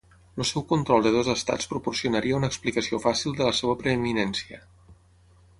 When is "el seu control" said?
0.35-1.03